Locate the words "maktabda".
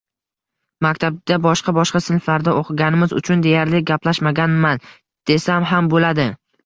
0.85-1.35